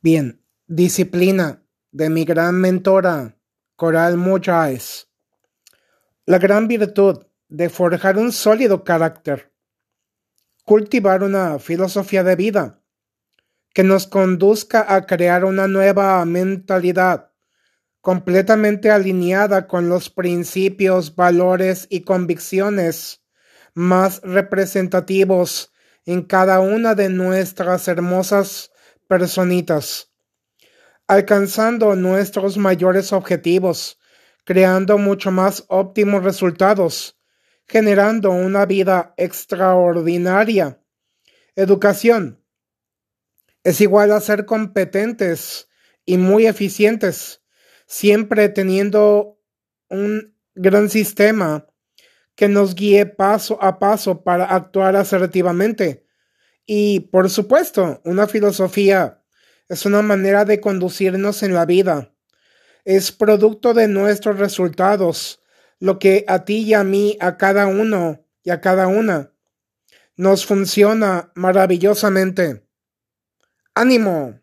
[0.00, 3.36] Bien, disciplina de mi gran mentora,
[3.74, 5.08] Coral Moyes.
[6.24, 9.52] La gran virtud de forjar un sólido carácter.
[10.64, 12.80] Cultivar una filosofía de vida
[13.74, 17.32] que nos conduzca a crear una nueva mentalidad
[18.00, 23.24] completamente alineada con los principios, valores y convicciones
[23.74, 25.72] más representativos
[26.06, 28.70] en cada una de nuestras hermosas
[29.08, 30.12] personitas,
[31.08, 33.98] alcanzando nuestros mayores objetivos,
[34.44, 37.18] creando mucho más óptimos resultados,
[37.66, 40.80] generando una vida extraordinaria.
[41.56, 42.44] Educación
[43.64, 45.68] es igual a ser competentes
[46.04, 47.42] y muy eficientes,
[47.86, 49.38] siempre teniendo
[49.88, 51.66] un gran sistema
[52.34, 56.07] que nos guíe paso a paso para actuar asertivamente
[56.70, 59.24] y por supuesto, una filosofía
[59.70, 62.12] es una manera de conducirnos en la vida.
[62.84, 65.42] Es producto de nuestros resultados,
[65.80, 69.32] lo que a ti y a mí, a cada uno y a cada una,
[70.14, 72.68] nos funciona maravillosamente.
[73.74, 74.38] ¡Ánimo!